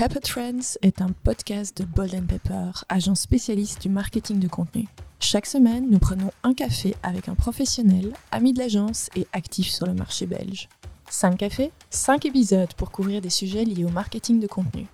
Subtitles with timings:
[0.00, 4.88] Pepper Trends est un podcast de Bold Pepper, agence spécialiste du marketing de contenu.
[5.18, 9.84] Chaque semaine, nous prenons un café avec un professionnel, ami de l'agence et actif sur
[9.84, 10.70] le marché belge.
[11.10, 14.86] 5 cafés, 5 épisodes pour couvrir des sujets liés au marketing de contenu.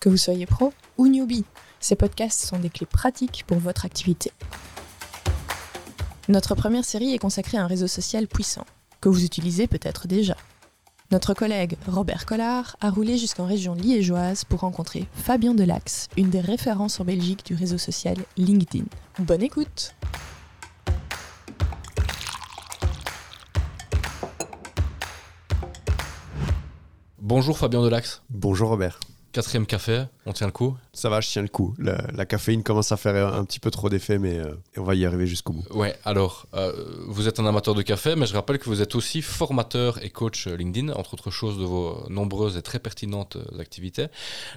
[0.00, 1.44] Que vous soyez pro ou newbie,
[1.78, 4.32] ces podcasts sont des clés pratiques pour votre activité.
[6.28, 8.64] Notre première série est consacrée à un réseau social puissant,
[9.02, 10.38] que vous utilisez peut-être déjà.
[11.10, 16.40] Notre collègue Robert Collard a roulé jusqu'en région liégeoise pour rencontrer Fabien Delax, une des
[16.40, 18.84] références en Belgique du réseau social LinkedIn.
[19.18, 19.94] Bonne écoute
[27.18, 28.22] Bonjour Fabien Delax.
[28.30, 29.00] Bonjour Robert.
[29.34, 31.74] Quatrième café, on tient le coup Ça va, je tiens le coup.
[31.80, 35.04] La, caféine commence à faire un petit peu trop d'effet, mais euh, on va y
[35.04, 35.64] arriver jusqu'au bout.
[35.74, 36.72] Ouais, alors, euh,
[37.08, 40.10] vous êtes un amateur de café, mais je rappelle que vous êtes aussi formateur et
[40.10, 44.06] coach LinkedIn, entre autres choses de vos nombreuses et très pertinentes activités.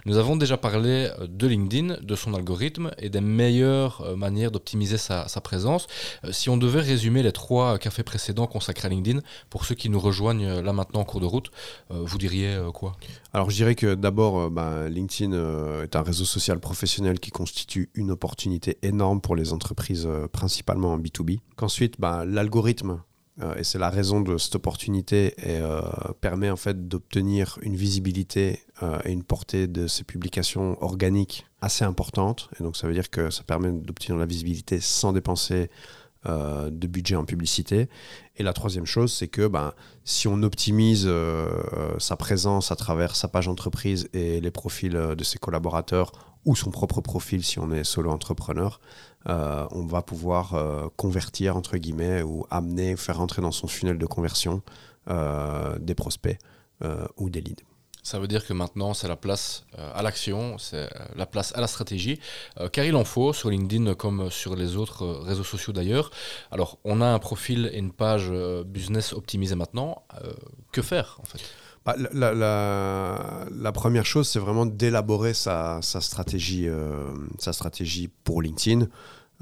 [0.06, 5.00] Nous avons déjà parlé de LinkedIn, de son algorithme et des meilleures euh, manières d'optimiser
[5.00, 5.88] sa, sa, présence.
[6.30, 10.00] Si on devait résumer les trois cafés précédents consacrés à LinkedIn, pour ceux qui nous
[10.00, 11.50] rejoignent là maintenant en cours de route,
[11.90, 12.96] vous diriez quoi?
[13.34, 15.34] Alors, je dirais que d'abord, bah, LinkedIn
[15.84, 20.94] est un réseau social professionnel qui constitue une opportunité énorme pour les entreprises, euh, principalement
[20.94, 21.40] en B2B.
[21.56, 23.02] Qu'ensuite, bah, l'algorithme,
[23.42, 25.82] euh, et c'est la raison de cette opportunité, et, euh,
[26.22, 28.64] permet en fait d'obtenir une visibilité
[29.06, 32.50] et une portée de ces publications organiques assez importante.
[32.60, 35.70] Et donc ça veut dire que ça permet d'obtenir la visibilité sans dépenser
[36.26, 37.88] de budget en publicité.
[38.36, 39.74] Et la troisième chose, c'est que ben,
[40.04, 41.10] si on optimise
[42.00, 46.12] sa présence à travers sa page entreprise et les profils de ses collaborateurs
[46.48, 48.80] ou son propre profil si on est solo entrepreneur,
[49.28, 53.98] euh, on va pouvoir euh, convertir entre guillemets ou amener, faire entrer dans son funnel
[53.98, 54.62] de conversion
[55.10, 56.40] euh, des prospects
[57.18, 57.64] ou des leads.
[58.08, 61.68] Ça veut dire que maintenant, c'est la place à l'action, c'est la place à la
[61.68, 62.22] stratégie,
[62.72, 66.10] car il en faut sur LinkedIn comme sur les autres réseaux sociaux d'ailleurs.
[66.50, 68.32] Alors, on a un profil et une page
[68.66, 70.04] business optimisée maintenant.
[70.72, 71.42] que faire en fait?
[71.88, 78.88] Bah, la, première chose, c'est vraiment d'élaborer sa, euh, sa stratégie pour LinkedIn,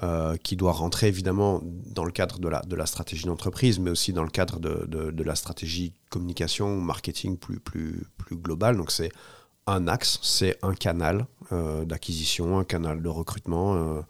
[0.03, 4.23] euh, qui doit rentrer évidemment dans le cadre de la, stratégie d'entreprise, mais aussi dans
[4.23, 8.77] le cadre de, la stratégie communication, marketing plus, plus, globale.
[8.77, 9.11] Donc c'est
[9.67, 14.03] un axe, c'est un canal euh, d'acquisition, un canal de recrutement.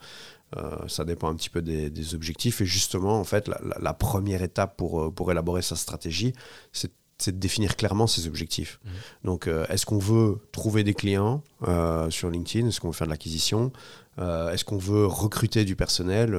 [0.87, 2.61] ça dépend un petit peu des, objectifs.
[2.61, 6.33] Et justement, en fait, la, première étape pour élaborer sa stratégie,
[6.71, 8.79] c'est c'est de définir clairement ses objectifs.
[8.83, 8.89] Mmh.
[9.23, 12.67] Donc, euh, est-ce qu'on veut trouver des clients euh, sur LinkedIn?
[12.67, 13.71] Est-ce qu'on veut faire de l'acquisition?
[14.19, 16.37] Euh, Est-ce qu'on veut recruter du personnel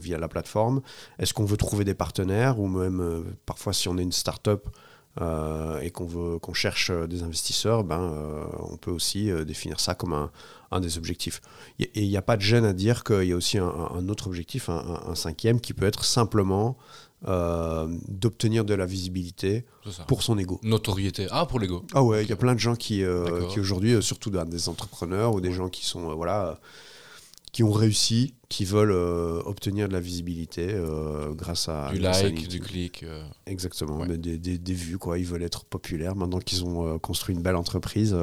[0.00, 0.82] via la plateforme?
[1.18, 2.58] Est-ce qu'on veut trouver des partenaires?
[2.60, 4.68] Ou même, parfois, si on est une start-up
[5.82, 10.30] et qu'on veut qu'on cherche des investisseurs, ben, on peut aussi définir ça comme un,
[10.70, 11.40] un des objectifs.
[11.78, 14.26] Et il n'y a pas de gêne à dire qu'il y a aussi un, autre
[14.26, 16.78] objectif, un, un, cinquième, qui peut être simplement
[17.26, 19.64] euh, d'obtenir de la visibilité
[20.06, 20.60] pour son ego.
[20.62, 21.26] Notoriété.
[21.32, 21.84] Ah, pour l'ego.
[21.92, 24.68] Ah ouais, il y a plein de gens qui, euh, qui aujourd'hui, euh, surtout des
[24.68, 26.60] entrepreneurs ou des gens qui sont, voilà,
[27.50, 30.80] qui ont réussi, qui veulent obtenir de la visibilité
[31.32, 31.90] grâce à.
[31.90, 33.04] Du like, du clic.
[33.46, 35.18] Exactement, des, des, des, vues, quoi.
[35.18, 36.14] Ils veulent être populaires.
[36.14, 38.16] Maintenant qu'ils ont construit une belle entreprise,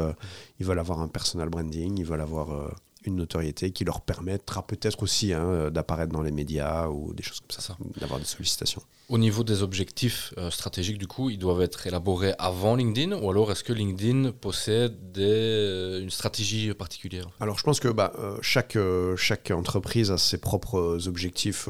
[0.62, 2.72] ils veulent avoir un personal branding, ils veulent avoir
[3.06, 7.40] une notoriété qui leur permettra peut-être aussi hein, d'apparaître dans les médias ou des choses
[7.40, 8.82] comme ça, d'avoir des sollicitations.
[9.08, 13.30] Au niveau des objectifs euh, stratégiques, du coup, ils doivent être élaborés avant LinkedIn ou
[13.30, 17.30] alors est-ce que LinkedIn possède des, euh, une stratégie particulière?
[17.40, 18.78] Alors je pense que bah, euh, chaque,
[19.16, 21.70] chaque entreprise a ses propres objectifs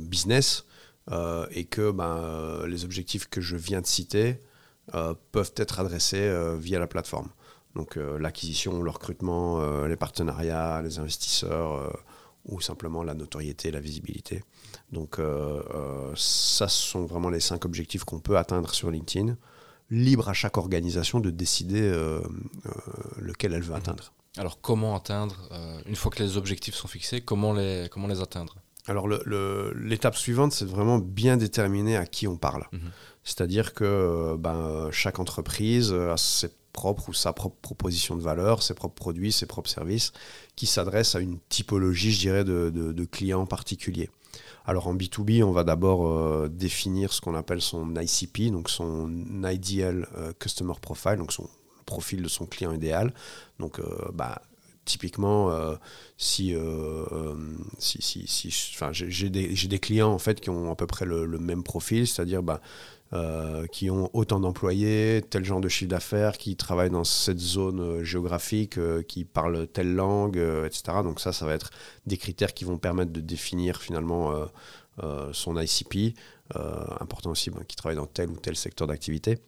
[0.00, 0.64] business
[1.52, 4.40] et que bah, les objectifs que je viens de citer
[5.32, 7.28] peuvent être adressés via la plateforme.
[7.76, 11.90] Donc euh, l'acquisition, le recrutement, euh, les partenariats, les investisseurs euh,
[12.46, 14.42] ou simplement la notoriété, la visibilité.
[14.92, 15.16] Donc
[16.14, 19.36] ça, ce sont vraiment les cinq objectifs qu'on peut atteindre sur LinkedIn.
[19.90, 21.90] Libre à chaque organisation de décider
[23.18, 23.78] lequel elle veut mhm.
[23.78, 24.12] atteindre.
[24.36, 25.48] Alors comment atteindre,
[25.86, 28.54] une fois que les objectifs sont fixés, comment les, comment les atteindre?
[28.86, 32.64] Alors l'étape suivante, c'est vraiment bien déterminer à qui on parle.
[32.70, 32.92] Mhm.
[33.24, 38.74] C'est-à-dire que ben, chaque entreprise a ses propre ou sa propre proposition de valeur, ses
[38.74, 40.12] propres produits, ses propres services,
[40.54, 44.10] qui s'adressent à une typologie, je dirais, de, clients particuliers.
[44.66, 49.10] Alors en B2B, on va d'abord euh, définir ce qu'on appelle son ICP, donc son
[49.44, 51.48] Ideal euh, Customer Profile, donc son
[51.86, 53.14] profil de son client idéal.
[53.58, 54.42] Donc euh, bah,
[54.86, 55.50] typiquement,
[56.16, 56.54] si,
[57.78, 58.50] si, si, si
[58.92, 62.42] j'ai des, des, clients en fait qui ont à peu près le, même profil, c'est-à-dire
[62.42, 62.60] bah,
[63.70, 68.78] qui ont autant d'employés, tel genre de chiffre d'affaires, qui travaillent dans cette zone géographique,
[69.06, 70.98] qui parlent telle langue, etc.
[71.02, 71.70] Donc ça, ça va être
[72.06, 74.32] des critères qui vont permettre de définir finalement
[75.32, 76.16] son ICP.
[77.00, 79.38] important aussi ben, qui travaille dans tel ou tel secteur d'activité.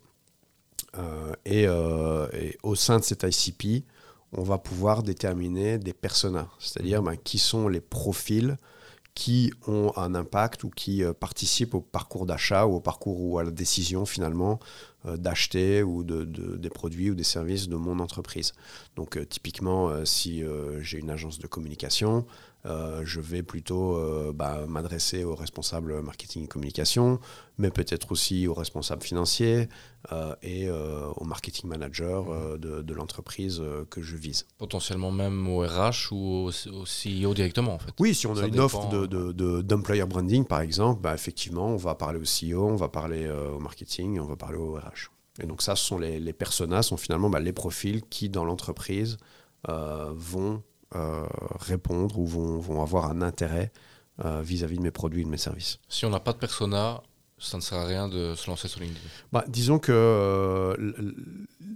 [0.97, 3.85] Euh, euh, et, au sein de cet ICP,
[4.33, 8.57] on va pouvoir déterminer des personas, c'est-à-dire ben, qui sont les profils
[9.19, 13.41] qui ont un impact ou qui euh, participent au parcours d'achat ou au parcours ou
[13.41, 14.61] à la décision finalement
[15.05, 18.53] d'acheter ou de, des produits ou des services de mon entreprise.
[18.97, 20.43] Donc typiquement, si
[20.81, 22.27] j'ai une agence de communication,
[22.67, 27.21] euh, je vais plutôt euh, bah, m'adresser aux responsables marketing et communication,
[27.57, 29.69] mais peut-être aussi aux responsables financiers
[30.13, 32.23] euh, et aux marketing managers
[32.59, 34.47] de, l'entreprise que je vise.
[34.59, 37.93] Potentiellement même au RH ou au, CEO directement en fait.
[38.01, 38.89] Oui, si on a une offre
[39.63, 43.31] d'employer de, branding par exemple, bah, effectivement on va parler au CEO, on va parler
[43.31, 44.98] au marketing, on va parler au RH.
[45.41, 48.45] Et donc ça, ce sont les, les personas, sont finalement bah, les profils qui dans
[48.45, 49.19] l'entreprise
[49.65, 50.63] vont
[50.97, 51.27] euh,
[51.61, 53.73] répondre ou vont, vont, avoir un intérêt
[54.25, 55.81] euh, vis-à-vis de mes produits et de mes services.
[55.87, 57.03] Si on n'a pas de persona,
[57.37, 61.03] ça ne sert à rien de se lancer sur LinkedIn bah, Disons que euh,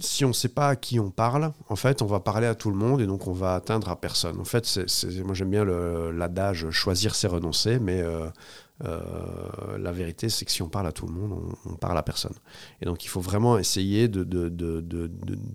[0.01, 2.55] si on ne sait pas à qui on parle, en fait, on va parler à
[2.55, 4.41] tout le monde et donc on va atteindre à personne.
[4.41, 8.03] En fait, c'est, moi j'aime bien l'adage choisir c'est renoncer, mais
[8.83, 12.03] la vérité c'est que si on parle à tout le monde, on, on, parle à
[12.03, 12.35] personne.
[12.81, 14.25] Et donc il faut vraiment essayer de,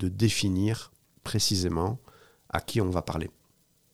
[0.09, 0.91] définir
[1.23, 1.99] précisément
[2.49, 3.29] à qui on va parler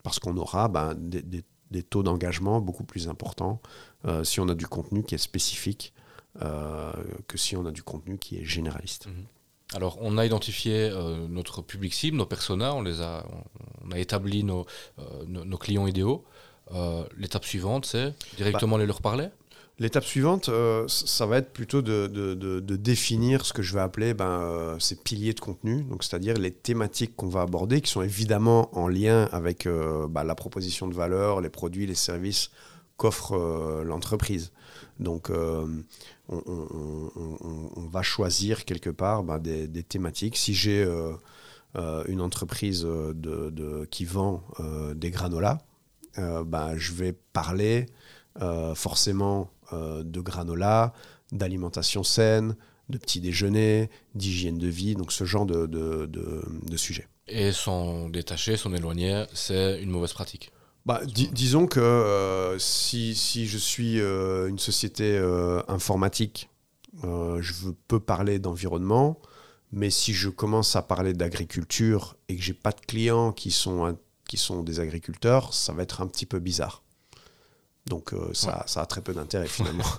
[0.04, 3.60] parce qu'on aura ben, des, taux d'engagement beaucoup plus importants
[4.06, 5.94] euh, si on a du contenu qui est spécifique
[6.42, 6.92] euh,
[7.28, 9.08] que si on a du contenu qui est généraliste.
[9.08, 9.26] Mhm.
[9.74, 13.26] Alors, on a identifié euh, notre public cible, nos personas, on, les a,
[13.84, 14.68] on, a établi nos,
[15.60, 16.24] clients idéaux.
[17.18, 19.30] L'étape suivante, c'est directement bah, les leur parler
[19.80, 24.26] L'étape suivante, euh, ça va être plutôt de, définir ce que je vais appeler ben,
[24.26, 28.70] euh, ces piliers de contenu, donc c'est-à-dire les thématiques qu'on va aborder, qui sont évidemment
[28.78, 32.52] en lien avec euh, ben, la proposition de valeur, les produits, les services
[32.98, 34.52] qu'offre l'entreprise.
[35.00, 35.84] Donc, on,
[37.92, 40.38] va choisir quelque part ben, des, thématiques.
[40.38, 40.88] Si j'ai
[41.76, 44.44] une entreprise de, qui vend
[44.94, 45.58] des granolas,
[46.18, 47.88] ben, je vais parler
[48.76, 50.94] forcément euh, de granola,
[51.32, 52.56] d'alimentation saine,
[52.90, 57.08] de petit déjeuner, d'hygiène de vie, donc ce genre de, de, sujets.
[57.28, 60.52] Et s'en détacher, s'en éloigner, c'est une mauvaise pratique
[60.86, 65.18] bah, disons que euh, si, si, je suis euh, une société
[65.70, 66.50] informatique,
[67.02, 69.18] je peux parler d'environnement,
[69.72, 73.98] mais si je commence à parler d'agriculture et que j'ai pas de clients qui sont,
[74.34, 76.82] qui sont des agriculteurs, ça va être un petit peu bizarre.
[77.86, 79.86] Donc euh, ça, ça, a très peu d'intérêt finalement.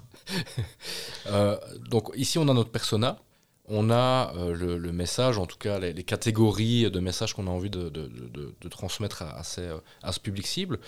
[1.27, 1.59] Euh,
[1.91, 3.19] donc ici on a notre persona,
[3.67, 7.69] on a euh, le, message, en tout cas les, catégories de messages qu'on a envie
[7.69, 8.11] de, de,
[8.59, 9.43] de, transmettre à,
[10.03, 10.81] à, ce public cible.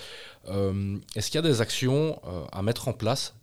[0.47, 2.19] Est-ce qu'il y a des actions
[2.51, 3.35] à mettre en place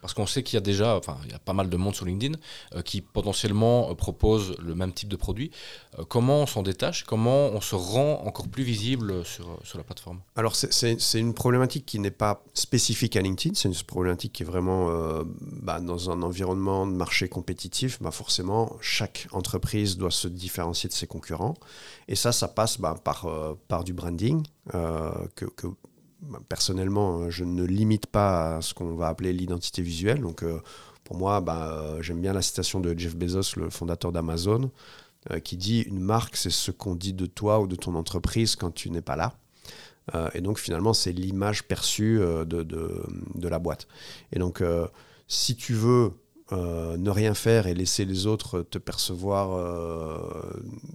[0.00, 1.94] parce qu'on sait qu'il y a déjà, enfin, il y a pas mal de monde
[1.94, 2.38] sur LinkedIn
[2.74, 5.50] euh, qui potentiellement euh, propose le même type de produit.
[5.98, 7.04] Euh, comment on s'en détache?
[7.04, 10.20] Comment on se rend encore plus visible sur, sur la plateforme?
[10.36, 13.54] Alors, c'est une problématique qui n'est pas spécifique à LinkedIn.
[13.54, 14.90] C'est une problématique qui est vraiment
[15.40, 18.00] bah, dans un environnement de marché compétitif.
[18.00, 21.54] Bah, forcément, chaque entreprise doit se différencier de ses concurrents.
[22.08, 23.28] Et ça, ça passe bah, par,
[23.68, 25.46] par du branding que
[26.48, 30.20] personnellement, euh, je ne limite pas à ce qu'on va appeler l'identité visuelle.
[30.20, 30.60] Donc, euh,
[31.04, 34.70] pour moi, bah, euh, j'aime bien la citation de Jeff Bezos, le fondateur d'Amazon,
[35.44, 38.70] qui dit Une marque, c'est ce qu'on dit de toi ou de ton entreprise quand
[38.70, 39.34] tu n'es pas là.
[40.32, 43.86] et donc, finalement, c'est l'image perçue de, de, la boîte.
[44.32, 44.64] Et donc,
[45.28, 46.12] si tu veux
[46.52, 49.60] ne rien faire et laisser les autres te percevoir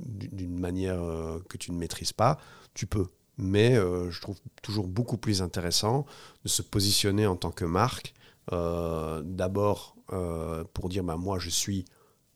[0.08, 1.00] d'une manière
[1.48, 2.39] que tu ne maîtrises pas,
[2.74, 3.05] tu peux
[3.38, 6.06] mais euh, je trouve toujours beaucoup plus intéressant
[6.44, 8.13] de se positionner en tant que marque.
[8.54, 11.86] Euh, d'abord euh, pour dire bah, moi je suis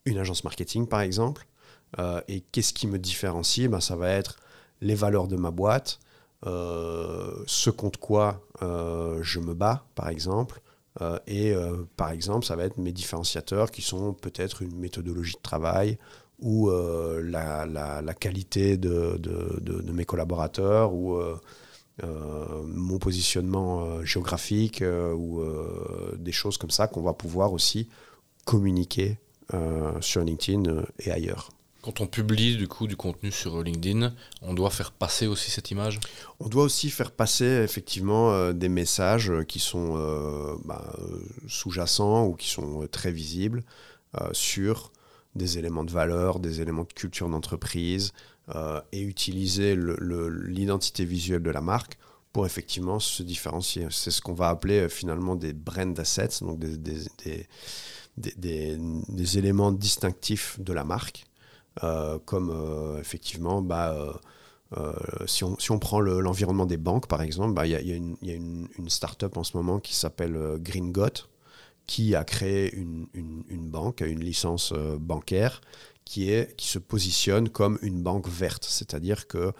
[0.04, 1.46] une agence marketing par exemple,
[2.28, 3.68] et qu'est-ce qui me différencie?
[3.68, 4.36] Bah, Ça va être
[4.80, 5.98] les valeurs de ma boîte,
[6.44, 10.62] ce contre quoi je me bats par exemple.
[11.26, 11.52] et
[11.96, 15.98] par exemple, ça va être mes différenciateurs qui sont peut-être une méthodologie de travail
[16.40, 21.38] ou euh, la, la, qualité de, de, de, mes collaborateurs ou euh,
[22.02, 25.42] euh, mon positionnement géographique ou
[26.16, 27.88] des choses comme ça qu'on va pouvoir aussi
[28.44, 29.18] communiquer
[30.00, 31.50] sur LinkedIn et ailleurs.
[31.82, 35.70] Quand on publie du coup du contenu sur LinkedIn, on doit faire passer aussi cette
[35.70, 35.98] image?
[36.38, 40.94] On doit aussi faire passer effectivement euh, des messages qui sont euh, bah,
[41.48, 43.62] sous-jacents ou qui sont très visibles
[44.32, 44.90] sur
[45.34, 48.12] des éléments de valeur, des éléments de culture d'entreprise
[48.90, 51.98] et utiliser l'identité visuelle de la marque
[52.32, 53.86] pour effectivement se différencier.
[53.90, 56.98] C'est ce qu'on va appeler finalement des brand assets, donc des,
[59.38, 61.24] éléments distinctifs de la marque
[61.84, 64.20] euh, comme euh, effectivement, bah,
[64.76, 68.30] euh, si, on, prend l'environnement des banques, par exemple, bah, il y, a, une, y
[68.30, 71.28] a une start-up en ce moment qui s'appelle Green Got,
[71.90, 75.60] qui a créé une, une, banque, une licence bancaire,
[76.04, 78.64] qui, est, qui se positionne comme une banque verte.
[78.68, 79.52] C'est-à-dire que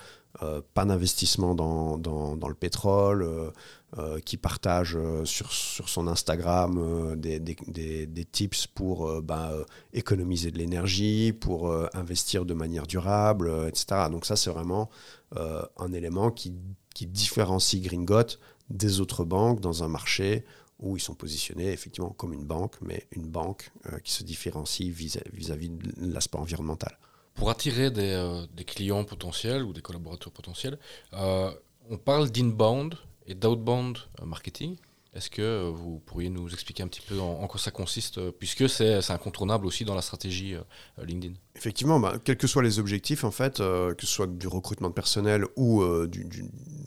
[0.45, 3.51] euh, pas d'investissement dans, dans, le pétrole, euh,
[3.99, 9.53] euh, qui partage sur, sur, son Instagram des, des, des, tips pour bah,
[9.93, 14.09] économiser de l'énergie, pour investir de manière durable, etc.
[14.09, 14.89] Donc ça, c'est vraiment
[15.35, 16.55] un élément qui,
[16.95, 20.45] qui différencie Gringot des autres banques dans un marché
[20.81, 23.71] où ils sont positionnés effectivement comme une banque, mais une banque
[24.03, 26.99] qui se différencie vis-à-vis de l'aspect environnemental.
[27.35, 30.79] Pour attirer des, euh, des, clients potentiels ou des collaborateurs potentiels,
[31.15, 31.51] euh,
[31.89, 32.95] on parle d'inbound
[33.27, 34.77] et d'outbound euh, marketing.
[35.15, 39.11] Est-ce que vous pourriez nous expliquer un petit peu en, quoi ça consiste, puisque c'est
[39.11, 40.55] incontournable aussi dans la stratégie
[41.03, 41.35] LinkedIn?
[41.57, 44.95] Effectivement, bah, quels que soient les objectifs, en fait, que ce soit du recrutement de
[44.95, 46.29] personnel ou du,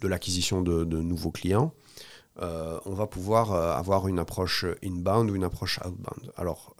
[0.00, 1.74] de l'acquisition de, de, nouveaux clients,
[2.40, 6.32] on va pouvoir avoir une approche inbound ou une approche outbound.
[6.36, 6.74] Alors,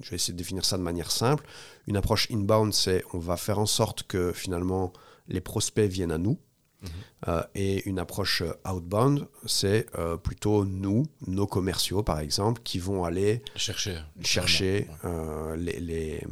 [0.00, 1.44] je vais essayer de définir ça de manière simple.
[1.86, 4.92] Une approche inbound, c'est on va faire en sorte que finalement
[5.28, 6.38] les prospects viennent à nous.
[6.82, 6.88] Mhm.
[7.28, 13.04] Euh, et une approche outbound, c'est euh, plutôt nous, nos commerciaux par exemple, qui vont
[13.04, 16.22] aller chercher, chercher euh, les, les,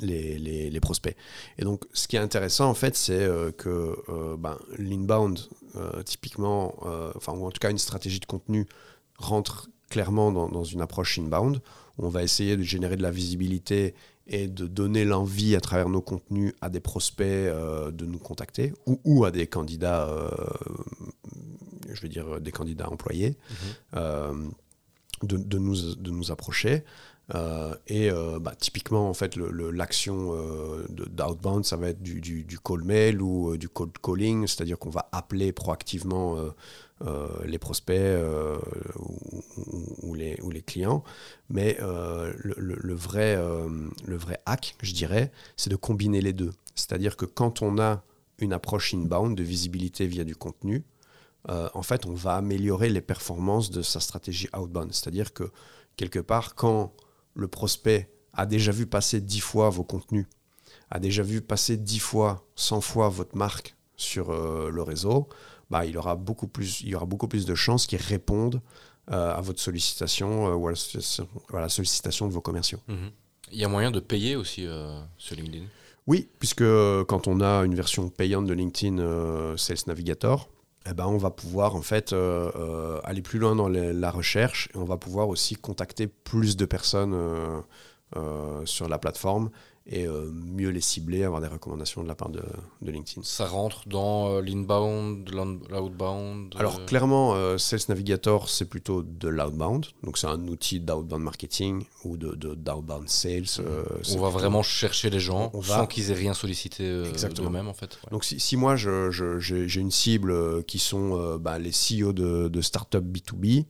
[0.00, 1.16] les, les, prospects.
[1.58, 3.96] Et donc, ce qui est intéressant en fait, c'est que
[4.36, 5.38] ben, l'inbound,
[6.04, 6.74] typiquement,
[7.14, 8.66] enfin, ou en tout cas une stratégie de contenu,
[9.18, 11.60] rentre clairement dans, dans une approche inbound
[11.98, 13.94] on va essayer de générer de la visibilité
[14.26, 18.72] et de donner l'envie à travers nos contenus à des prospects euh, de nous contacter
[18.86, 20.28] ou, à des candidats, euh,
[21.92, 23.36] je veux dire des candidats employés,
[23.94, 24.50] mhm.
[25.24, 26.84] Euh, de, nous, approcher.
[27.88, 30.34] et bah, typiquement, en fait, l'action
[30.88, 35.52] d'outbound, ça va être du, call mail ou du cold calling, c'est-à-dire qu'on va appeler
[35.52, 36.36] proactivement
[37.04, 38.56] euh, les prospects euh,
[40.02, 41.04] ou, les, clients.
[41.50, 46.52] Mais euh, le, vrai, le vrai hack, je dirais, c'est de combiner les deux.
[46.74, 48.02] C'est-à-dire que quand on a
[48.38, 50.84] une approche inbound de visibilité via du contenu,
[51.48, 54.92] en fait, on va améliorer les performances de sa stratégie outbound.
[54.92, 55.44] C'est-à-dire que
[55.96, 56.92] quelque part, quand
[57.34, 60.26] le prospect a déjà vu passer 10 fois vos contenus,
[60.90, 65.28] a déjà vu passer 10 fois, 100 fois votre marque sur le réseau,
[65.70, 68.60] bah, il, aura beaucoup plus, il y aura beaucoup plus de chances qu'ils répondent
[69.10, 72.80] euh, à votre sollicitation euh, ou à la, sollicitation de vos commerciaux.
[72.88, 73.10] Mhm.
[73.52, 75.64] Il y a moyen de payer aussi euh, sur LinkedIn?
[76.08, 76.64] Oui, puisque
[77.06, 80.48] quand on a une version payante de LinkedIn Sales Navigator,
[80.88, 82.14] eh ben, on va pouvoir en fait
[83.04, 87.14] aller plus loin dans la recherche et on va pouvoir aussi contacter plus de personnes
[88.64, 89.50] sur la plateforme
[89.88, 92.42] et euh, mieux les cibler, avoir des recommandations de la part de,
[92.82, 93.22] de LinkedIn.
[93.22, 99.86] Ça rentre dans euh, l'inbound, l'outbound euh Alors clairement, Sales Navigator, c'est plutôt de l'outbound.
[100.02, 103.44] Donc c'est un outil d'outbound marketing ou de, d'outbound sales.
[104.12, 107.98] on va vraiment chercher les gens on sans qu'ils aient rien sollicité eux-mêmes en fait.
[108.10, 112.48] Donc si, si moi je, je, j'ai une cible qui sont bah, les CEO de,
[112.48, 113.66] de start-up B2B,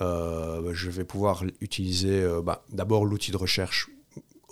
[0.00, 3.88] je vais pouvoir utiliser bah, d'abord l'outil de recherche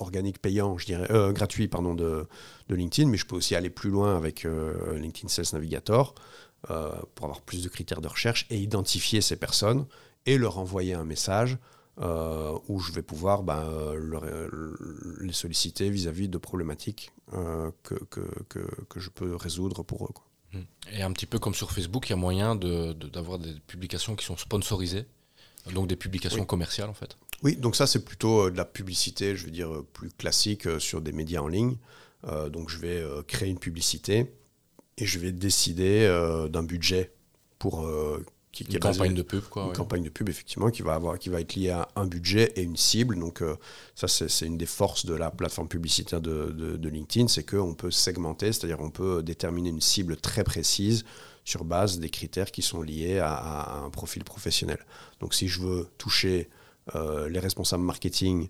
[0.01, 2.27] organique payant, je dirais, euh, gratuit pardon, de,
[2.69, 6.15] de, LinkedIn, mais je peux aussi aller plus loin avec euh, LinkedIn Sales Navigator
[6.71, 9.87] euh, pour avoir plus de critères de recherche et identifier ces personnes
[10.27, 11.59] et leur envoyer un message
[12.69, 13.63] où je vais pouvoir ben,
[15.21, 20.13] les solliciter vis-à-vis de problématiques que, que, que, que, je peux résoudre pour eux.
[20.15, 20.25] Quoi.
[20.55, 20.59] Mmh.
[20.93, 24.17] Et un petit peu comme sur Facebook, il y a moyen d'avoir de, des publications
[24.17, 25.05] qui sont sponsorisées,
[25.75, 27.19] donc des publications commerciales en fait.
[27.43, 30.67] Oui, donc ça c'est plutôt euh, de la publicité, je veux dire, euh, plus classique
[30.67, 31.77] euh, sur des médias en ligne.
[32.53, 34.35] donc je vais créer une publicité
[34.99, 36.07] et je vais décider
[36.51, 37.15] d'un budget
[37.59, 37.89] pour
[38.53, 39.69] qui, une campagne de pub quoi.
[39.69, 42.53] Une campagne de pub effectivement qui va avoir qui va être liée à un budget
[42.57, 43.19] et une cible.
[43.19, 43.43] Donc
[43.95, 47.91] ça c'est une des forces de la plateforme publicitaire de, de, LinkedIn, c'est qu'on peut
[47.91, 51.07] segmenter, c'est-à-dire on peut déterminer une cible très précise
[51.47, 54.85] sur base des critères qui sont liés à, à un profil professionnel.
[55.21, 56.51] Donc si je veux toucher
[56.95, 58.49] les responsables marketing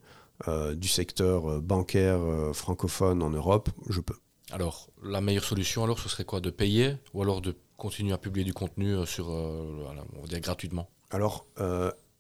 [0.49, 2.21] euh, du secteur bancaire
[2.55, 4.17] francophone en Europe, je peux.
[4.51, 6.41] Alors, la meilleure solution, alors, ce serait quoi?
[6.41, 10.89] De payer ou alors de continuer à publier du contenu sur, on va dire gratuitement?
[11.11, 11.47] Alors,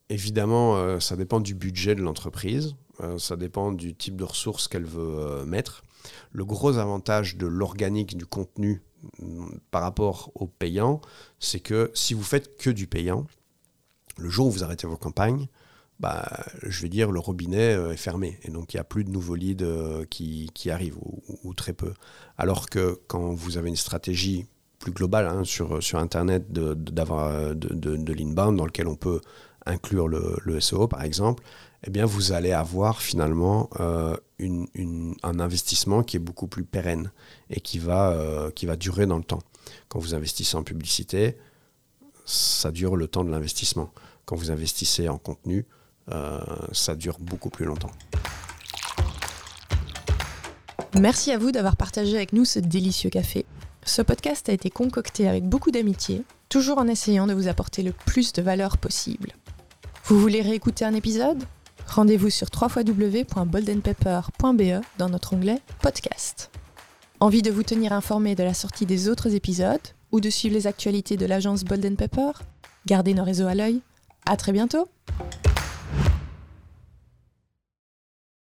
[0.09, 2.77] évidemment, ça dépend du budget de l'entreprise,
[3.19, 5.83] ça dépend du type de ressources qu'elle veut mettre.
[6.33, 8.83] Le gros avantage de l'organique du contenu
[9.71, 11.01] par rapport au payant,
[11.39, 13.27] c'est que si vous faites que du payant,
[14.19, 15.49] le jour où vous arrêtez vos campagnes,
[16.01, 16.27] bah,
[16.63, 18.39] je vais dire, le robinet euh, est fermé.
[18.43, 20.97] Et donc, il n'y a plus de nouveaux leads euh, qui, arrivent,
[21.45, 21.93] ou, très peu.
[22.39, 24.47] Alors que quand vous avez une stratégie
[24.79, 29.21] plus globale hein, sur, sur Internet d'avoir de, de, de, l'inbound, dans lequel on peut
[29.67, 31.45] inclure le, SEO, par exemple,
[31.87, 34.17] eh bien, vous allez avoir finalement euh,
[35.23, 37.13] un investissement qui est beaucoup plus pérenne
[37.51, 39.43] et qui va, qui va durer dans le temps.
[39.89, 41.37] Quand vous investissez en publicité,
[42.25, 43.93] ça dure le temps de l'investissement.
[44.25, 45.80] Quand vous investissez en contenu, euh,
[46.73, 47.91] ça dure beaucoup plus longtemps.
[50.99, 53.47] Merci à vous d'avoir partagé avec nous ce délicieux café.
[53.85, 57.93] Ce podcast a été concocté avec beaucoup d'amitié, toujours en essayant de vous apporter le
[57.93, 59.33] plus de valeur possible.
[60.05, 61.45] Vous voulez réécouter un épisode?
[61.87, 66.51] Rendez-vous sur www.boldenpepper.be dans notre onglet Podcast.
[67.21, 69.79] Envie de vous tenir informé de la sortie des autres épisodes
[70.11, 72.33] ou de suivre les actualités de l'agence Bolden Pepper
[72.87, 73.81] Gardez nos réseaux à l'œil.
[74.27, 74.89] À très bientôt